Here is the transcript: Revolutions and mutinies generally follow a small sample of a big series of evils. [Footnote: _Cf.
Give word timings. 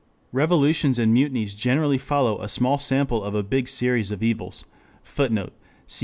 Revolutions 0.31 0.97
and 0.97 1.13
mutinies 1.13 1.53
generally 1.53 1.99
follow 1.99 2.41
a 2.41 2.49
small 2.49 2.79
sample 2.79 3.23
of 3.23 3.35
a 3.35 3.43
big 3.43 3.67
series 3.67 4.09
of 4.09 4.23
evils. 4.23 4.65
[Footnote: 5.03 5.53
_Cf. 5.87 5.99